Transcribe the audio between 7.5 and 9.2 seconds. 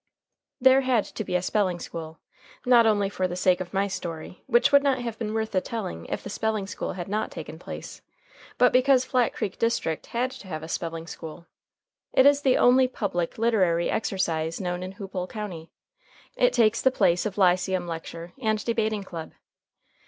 place, but because